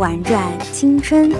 [0.00, 1.30] 玩转青春。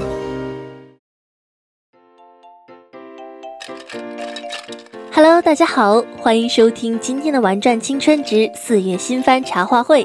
[5.15, 10.05] Hello，大家好，欢迎收听今天的《玩转青春之四月新番茶话会》。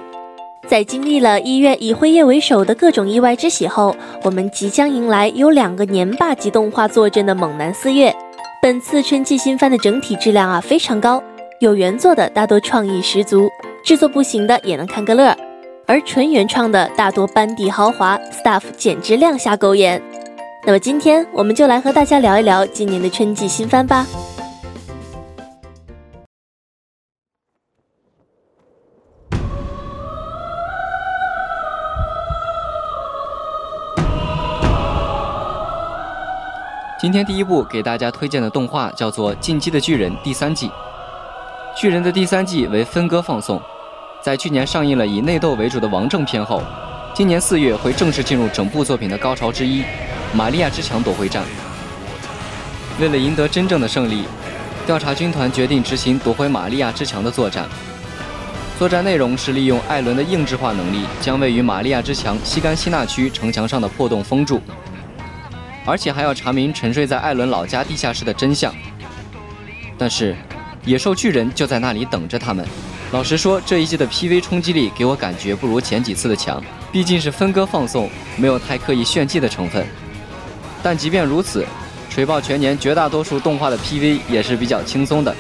[0.70, 8.16] 在经历了一月以辉夜为首的各种意外之喜后，我们即将迎来有两个年霸级动画坐镇的猛男四月。
[8.62, 11.22] 本次春季新番的整体质量啊非常高，
[11.60, 13.50] 有原作的大多创意十足，
[13.84, 15.36] 制作不行的也能看个乐；
[15.88, 20.02] 而纯原创的大多班底豪华，staff 简直亮瞎狗眼。
[20.66, 24.06] 那么今天我们就来和大家聊一聊今年的春季新番吧。
[37.00, 40.72] 今天第一部给大家推荐的动画叫做《进击的巨人》第三季。
[41.78, 43.62] 巨人的第三季为分割放送，
[44.26, 46.60] 在去年上映了以内斗为主的王正片后，
[47.14, 49.84] 今年四月会正式进入整部作品的高潮之一——
[50.34, 51.44] 玛利亚之墙夺回战。
[53.00, 54.24] 为了赢得真正的胜利，
[54.84, 57.68] 调查军团决定执行夺回玛利亚之墙的作战。
[58.80, 64.60] 作战内容是利用艾伦的硬质化能力，将位于玛利亚之墙西干西纳区城墙上的破洞封住。
[65.86, 68.74] 而且还要查明沉睡在艾伦老家地下室的真相。
[70.00, 70.36] 但是，
[70.84, 72.66] 野兽巨人就在那里等着他们。
[73.12, 76.62] 老实说，这一季的 PV 冲击力给我感觉不如前几次的强，
[76.92, 79.86] 毕竟是分割放送，没有太刻意炫技的成分。
[80.84, 81.66] 但即便如此，
[82.10, 85.34] 锤爆全年绝大多数动画的 PV 也是比较轻松的，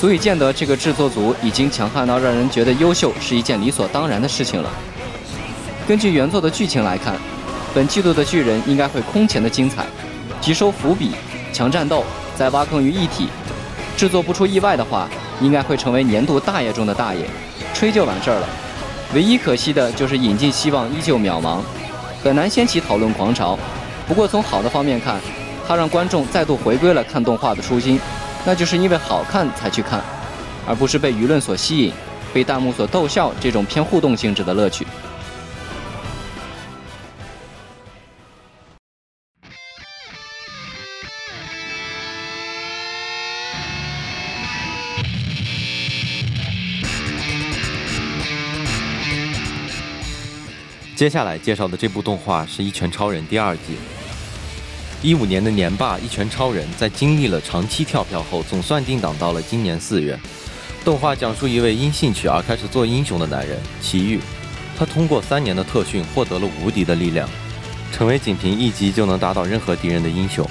[0.00, 4.70] 足以见得这个制作组已经强悍到让人觉得优秀是一件理所当然的事情了。
[5.86, 7.14] 根据原作的剧情来看。
[7.74, 9.86] 本季度的巨人应该会空前的精彩，
[10.40, 11.10] 集收伏笔，
[11.52, 12.02] 强战斗，
[12.34, 13.28] 再挖坑于一体。
[13.94, 15.06] 制作不出意外的话，
[15.40, 17.24] 应该会成为年度大爷中的大爷，
[17.72, 18.48] 吹就完事儿了。
[19.14, 21.60] 唯一可惜的就是引进希望依旧渺茫，
[22.22, 23.58] 很难掀起讨论狂潮。
[24.06, 25.20] 不过从好的方面看，
[25.66, 28.00] 它让观众再度回归了看动画的初心，
[28.44, 30.02] 那就是因为好看才去看，
[30.66, 31.92] 而不是被舆论所吸引，
[32.32, 34.86] 被弹幕所逗笑这种偏互动性质的乐趣。
[50.98, 53.76] 接下来介绍的这部动画是《一拳超人》第二季。
[55.00, 60.18] 一五年的年霸《一拳超人》在经历了长期跳票后，总算定档到了今年四月。
[60.84, 64.18] 动画讲述一位因兴趣而开始做英雄的男人奇遇，
[64.76, 67.28] 他通过三年的特训获得了无敌的力量，
[67.92, 70.44] 成为仅凭一击就能打倒任何敌人的英雄。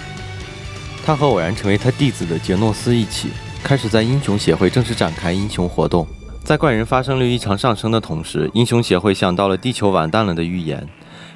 [1.05, 6.07] 他和偶然成为他弟子的杰诺斯一起，开始在英雄协会正式展开英雄活动。
[6.47, 10.87] 在怪人发生率异常上升的同时，英雄协会想到了地球完蛋了的预言，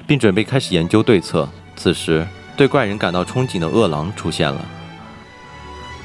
[0.06, 1.46] 并准备开始研究对策。
[1.76, 2.26] 此时，
[2.56, 4.64] 对怪人感到憧憬的饿狼出现了。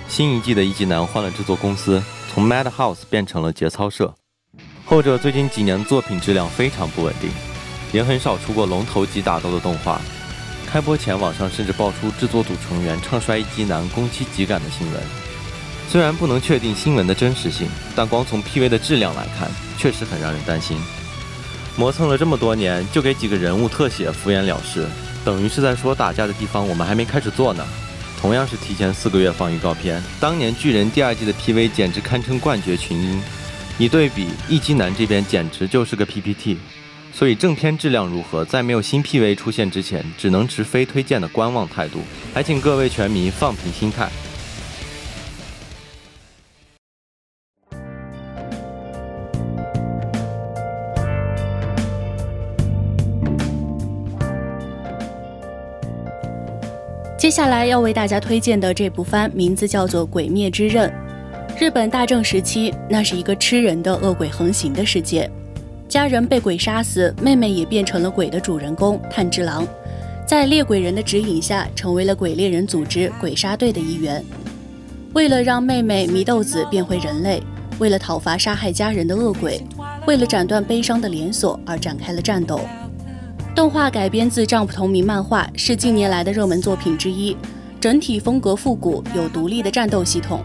[0.09, 4.13] 新一季的一级男换了制作公司，从 Madhouse 变成了节操社。
[4.83, 7.29] 后者最近几年作品质量非常不稳定，
[7.93, 10.01] 也很少出过龙头级打斗的动画。
[10.65, 15.01] 开播前，网上甚至爆出制作组成员唱衰一级男攻击极感的新闻。
[15.89, 20.77] 虽然不能确定新闻的真实性，但光从 PV 的质量来看，确实很让人担心。
[21.77, 24.85] 磨蹭了这么多年，就给几个人物特写，敷衍了事，
[25.23, 27.65] 等于是在说打架的地方我们还没开始做呢。
[28.19, 33.21] 同样是提前四个月放预告片，当年巨人第二季的 PV 简直堪称冠绝群英，
[33.77, 36.57] 一对比一击男这边简直就是个 PPT。
[37.13, 42.01] 所以正片质量如何，在没有新 PV 出现之前，只能持非推荐的观望态度，
[42.33, 44.09] 还请各位拳迷放平心态。
[57.27, 60.89] 接下来要为大家推荐的这部番名字叫做《鬼灭之刃》。
[61.59, 65.29] 日本大正时期，那是一个吃人的恶鬼横行的世界，
[65.89, 69.67] 家人被鬼杀死，妹妹也变成了鬼的主人公炭治郎，
[70.25, 74.23] 在猎鬼人的指引下，成为了鬼猎人组织鬼杀队的一员。
[75.11, 77.43] 为了让妹妹祢豆子变回人类，
[77.77, 79.61] 为了讨伐杀害家人的恶鬼，
[80.07, 82.61] 为了斩断悲伤的连锁而展开了战斗。
[83.57, 87.35] 动画改编自丈夫同名漫画，是近年来的热门作品之一。
[87.81, 90.43] 整体风格复古，有独立的战斗系统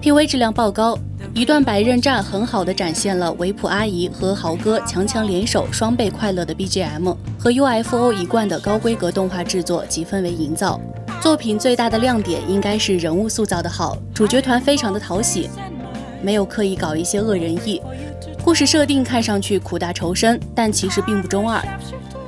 [0.00, 0.96] ，PV 质量爆高。
[1.34, 10.80] 一段百刃战很好的展现了维普阿姨和豪哥强强联手，双倍快乐的 BGM 和 UFO 一贯的高规格动画制作及氛围营造。
[11.20, 15.50] 作品最大的亮点应该是人物塑造的好，主角团非常的讨喜，
[16.22, 17.82] 没有刻意搞一些恶人意。
[18.44, 21.60] 故事设定看上去苦大仇深，但其实并不中二。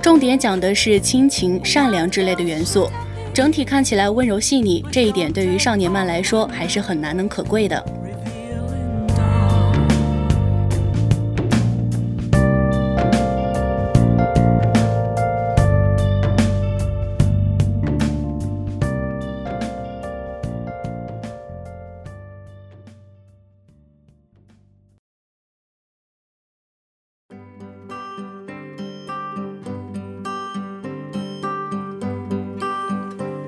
[0.05, 2.91] 重点讲的是亲情、善良之类的元素，
[3.33, 7.83] 整体看起来温柔细腻，这一点对于少年漫来说还是很难能可贵的。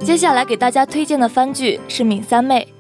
[0.07, 2.73] 接下来给大家推荐的番剧是《敏三妹》。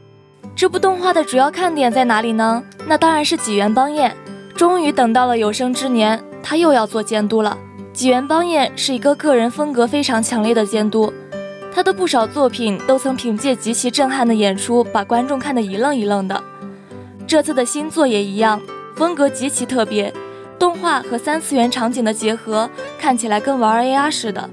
[0.54, 2.62] 这部动画的主要看点在哪里呢？
[2.86, 4.14] 那当然是纪元邦彦。
[4.54, 7.58] 终于等到了有生之年，他又要做监督了。
[7.92, 11.12] 纪元邦彦是一个个人风格非常强烈的监督，
[11.74, 16.40] 他的不少作品都曾凭借极其震撼的演出把观众看得一愣一愣的。
[17.26, 18.62] 这次的新作也一样，
[18.94, 20.14] 风格极其特别，
[20.60, 22.70] 动画和三次元场景的结合，
[23.00, 24.48] 看起来跟玩 AR 似的。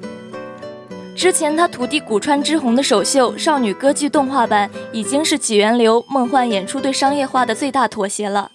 [1.15, 8.51] 之前他徒弟古川之红的首秀少女歌剧动画版已经是起源流梦幻演出对商业化的最大妥协了。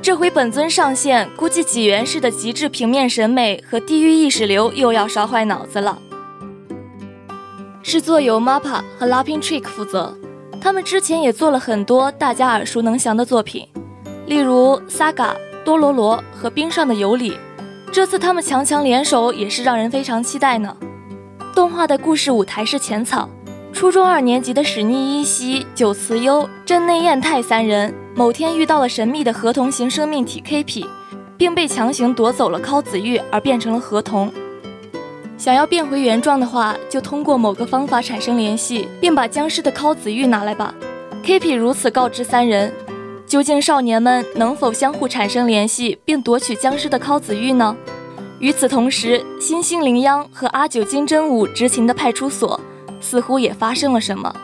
[0.00, 5.98] 这回本尊上线，估计起源式的极致平面审美和地狱意识流又要烧坏脑子了。
[7.82, 10.16] 制作由 MAPPA 和 Laughing Trick 负责，
[10.60, 13.68] 他们之前也做了很多大家耳熟能详的作品，
[14.26, 15.34] 例如 Saga、
[15.64, 17.36] 多罗罗和冰上的尤里。
[17.92, 20.76] 这次他们强强联手，也是让人非常期待呢。
[21.54, 23.28] 动画的故事舞台是浅草，
[23.74, 30.86] 初中二年级的史逆一希、九慈优、真内彦太三人，某天遇到了神秘的合同型生命体 KP，
[31.36, 34.32] 并被强行夺走了尻子玉，而变成了合同。
[35.36, 40.74] 想要变回原状的话，就通过某个方法产生联系，并把僵尸的尻子玉拿来吧。
[41.22, 42.72] KP 如此告知三人，
[43.26, 47.76] 究竟少年们能否相互产生联系，并夺取僵尸的尻子玉呢？
[48.42, 52.60] 与此同时，新兴铃央和阿九金真武执勤的派出所
[53.00, 54.34] 似乎也发生了什么。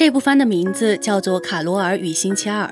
[0.00, 2.64] 这部番的名字叫做《卡罗尔与星期二》。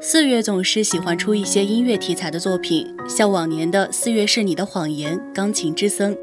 [0.00, 6.14] 四月总是喜欢出一些音乐题材的作品，像往年的《四月是你的谎言》《钢琴之森》，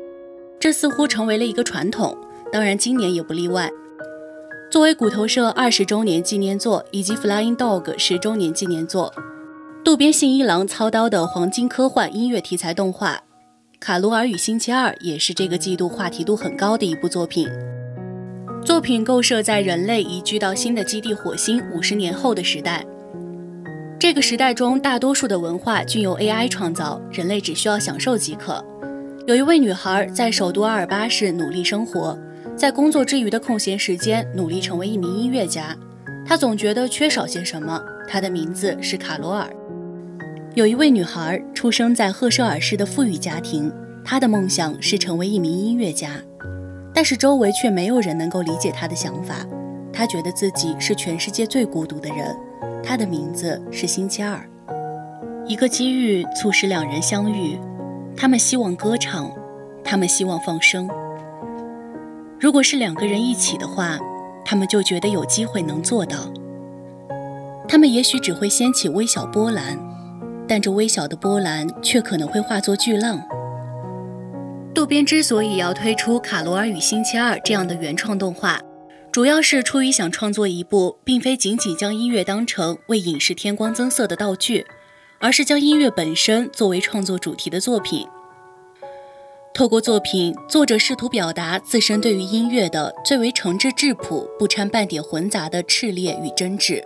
[0.57, 2.17] 这似乎成为了一个传统。
[2.49, 3.69] 当然，今年也不例外。
[4.71, 9.13] 作为骨头社二十周年纪念作以及《Flying Dog》十周年纪念作，
[9.83, 13.15] 渡边信一郎操刀的黄金科幻音乐题材动画
[13.81, 17.49] 《卡罗尔与星期二》也是这个季度话题度很高的一部作品。
[18.63, 22.85] 作品构设在人类移居到新的基地火星五十年后的时代。
[23.99, 28.63] 这个时代中，大多数的文化均由 AI 创造，人类只需要享受即可。
[29.25, 32.17] 有一位女孩在首都阿尔巴市努力生活，
[32.55, 35.75] 在工作之余的空闲时间努力成为一名音乐家。
[36.23, 37.81] 她总觉得缺少些什么。
[38.07, 39.49] 她的名字是卡罗尔。
[40.53, 43.71] 有一位女孩出生在赫舍尔市的富裕家庭，
[44.03, 46.09] 她的梦想是成为一名音乐家。
[46.93, 49.45] 但是周围却没有人能够理解他的想法，
[49.93, 52.35] 他觉得自己是全世界最孤独的人。
[52.83, 54.39] 他的名字是星期二。
[55.45, 57.57] 一个机遇促使两人相遇，
[58.15, 59.31] 他们希望歌唱，
[59.83, 60.89] 他们希望放声。
[62.39, 63.99] 如果是两个人一起的话，
[64.43, 66.17] 他们就觉得有机会能做到。
[67.67, 69.79] 他们也许只会掀起微小波澜，
[70.47, 73.21] 但这微小的波澜却可能会化作巨浪。
[74.73, 78.59] 渡边之所以要推出《卡罗尔与星期二》这样的原创动画，
[79.11, 84.65] 主要是出于想创作一部并非仅仅将音乐当成为影视添光增色的道具。
[85.23, 88.07] 而是将音乐本身作为创作主题的作品。
[89.53, 96.83] 透过作品，作者试图表达自身对于音乐的最为诚挚质朴、不掺半点混杂的炽烈与真挚。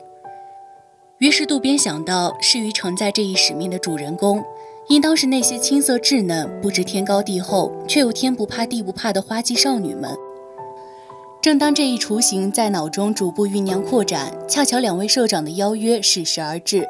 [1.19, 4.43] 于是渡边想到，适于承载这一使命的主人公，
[4.87, 10.15] 应当是那些青涩稚嫩、不知天高地厚，却又天不怕地不怕的花季少女们。
[11.41, 16.87] 正当这一雏形在脑中逐步酝酿扩展，恰巧两位社长的邀约适时而至。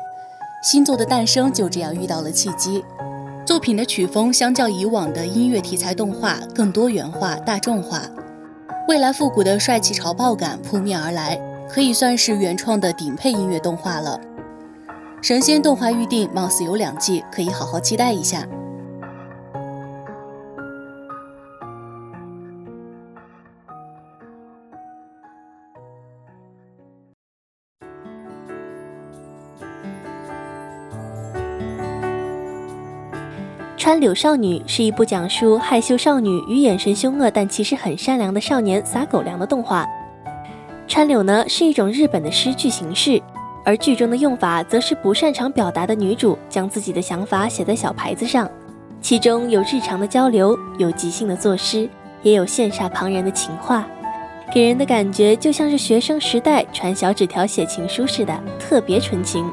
[0.62, 2.84] 新作的诞生就这样遇到了契机。
[3.46, 8.02] 作品的曲风相较以往的音乐题材动画更多元化、大众化，
[8.88, 14.20] 未来复古的帅气潮爆感扑面而来，可以算是原创的顶配音乐动画了。
[15.26, 18.48] 神仙动画预定貌似有两季，可以好好期待一下。
[33.76, 39.88] 川柳少女是一部讲述害羞少女与眼神凶恶但其实很善良的少年撒狗粮的动画。
[40.88, 43.20] 川柳呢是一种日本的诗句形式，
[43.66, 48.48] 而剧中的用法则是不擅长表达的女主将自己的想法写在小牌子上，
[49.02, 51.90] 其中有日常的交流，有即兴的作诗，
[52.22, 53.88] 也有羡煞旁人的情话，
[54.54, 59.44] 给人的感觉就像是学生时代传小纸条写情书似的，特别纯情。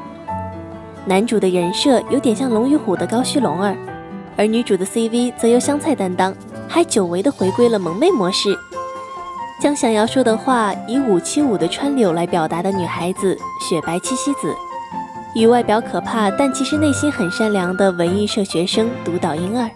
[1.05, 3.75] 男主的人设有点像《龙与虎》的高须龙儿。
[4.37, 6.35] 而女主的 CV 则由香菜担当，
[6.67, 8.57] 还久违的回归了萌妹模式，
[9.63, 14.53] 将想要说的话以五七五的川柳来表达的女孩子雪白七夕子，
[15.33, 19.71] 与外表可怕但其实内心很善良的文艺社学生独岛婴儿，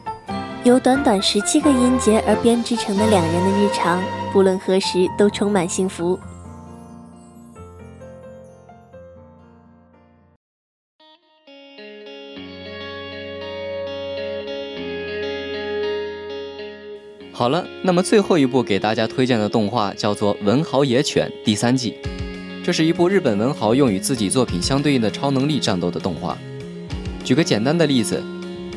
[0.65, 4.03] 由短短十七个音节而编织成的两人的日常，
[4.33, 6.19] 不论何时都充满幸福。
[17.37, 21.93] 好了，那么最后一部给大家推荐的动画叫做《文豪野犬》第三季。
[22.63, 26.35] 这是一部日本文豪用与自己作品相对应的超能力战斗的动画。
[27.23, 28.23] 举个简单的例子，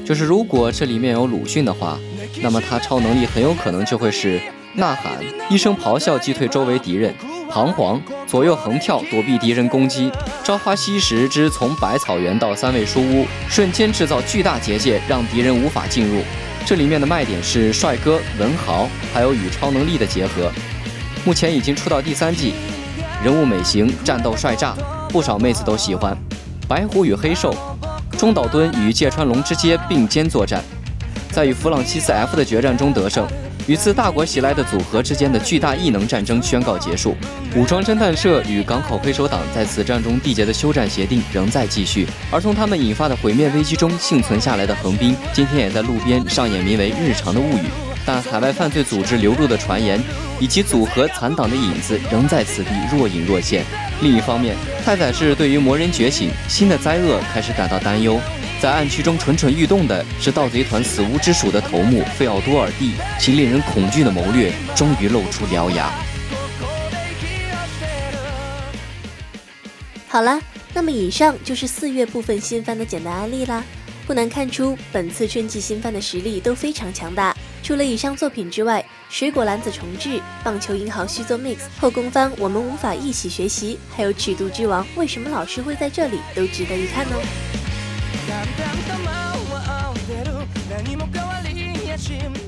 [0.04, 1.98] 就是如果这里面有鲁迅的话，
[2.42, 4.38] 那么他超能力很有可能就会是
[4.74, 5.14] 呐喊，
[5.48, 7.14] 一声咆哮击退周围敌人；
[7.48, 10.10] 彷徨，左右横跳躲避敌人攻击；
[10.44, 16.20] 朝花夕拾之从百草园到三味书屋，瞬间制造巨大结界，让敌人无法进入。
[16.70, 20.52] 这里面的卖点是帅哥、文豪，还有与超能力的结合。
[21.24, 22.54] 目前已经出到第三季，
[23.24, 24.72] 人物美型，战斗帅炸，
[25.08, 26.16] 不少妹子都喜欢。
[26.68, 27.52] 白虎与黑兽，
[28.16, 30.62] 中岛敦与芥川龙之介并肩作战，
[31.32, 33.26] 在与弗朗西斯 F 的决战中得胜。
[33.66, 37.16] 与自大国袭来的组合之间的巨大异能战争宣告结束，
[37.54, 42.06] 武装侦探社与港口黑手党在此战中缔结的休战协定仍在继续。
[42.30, 47.62] 而从他们引发的毁灭危机中幸存下来的横滨，今天也在路边上演名为《日常的物语》。
[48.06, 50.00] 但海外犯罪组织流入的传言
[50.40, 53.62] 以及组合残党的影子仍在此地若隐若现。
[54.00, 58.18] 另一方面，太宰治对于魔人觉醒、新的灾厄开始感到担忧。
[58.60, 65.90] 在暗区中蠢蠢欲动的是盗贼团死无之鼠的头目费奥多尔蒂，其令人恐惧的谋略终于露出獠牙。
[70.06, 70.38] 好了，
[70.74, 73.64] 那么以上就是四月部分新番的简单案例啦。
[74.06, 77.34] 不难看出，本次春季新番的实力都非常强大。
[77.62, 87.59] 除了以上作品之外，水果篮子重置、棒球英豪续作 Mix、后宫番我们无法一起学习，还有尺度之王为什么老师会在这里，都值得一看哦。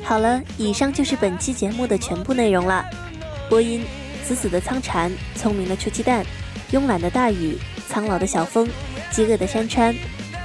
[0.04, 2.86] 好了，以上就是本期节目的全部内容了。
[3.50, 3.86] 播音：
[4.24, 6.25] 死死的苍蝉，聪明的出鸡蛋，
[6.72, 7.58] 慵懒的大雨，
[7.89, 8.68] 苍老的小风，
[9.12, 9.94] 饥饿的山川。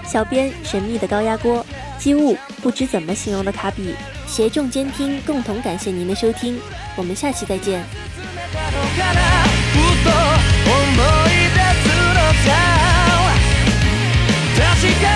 [0.04, 1.64] 小编：神秘的高压锅，
[1.98, 3.94] 机务：不知怎么形容的卡比。
[4.26, 6.58] 协众监听，共同感谢您的收听，
[6.96, 7.84] 我们下期再见。
[14.82, 15.15] 確か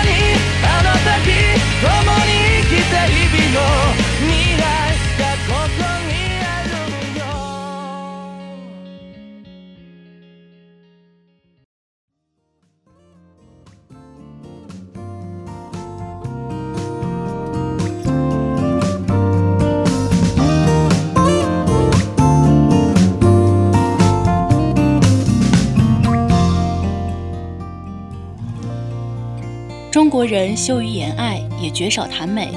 [29.92, 32.50] 中国人羞于言爱也绝少谈美。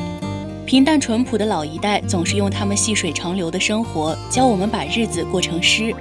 [0.65, 5.93] 平淡淳朴的老一代总是用他们细水长流的生活教我们把日子过成诗。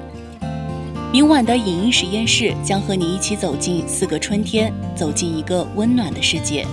[1.13, 6.67] 明晚的影音实验室将和你一起走进四个春天，走进一个温暖的世界。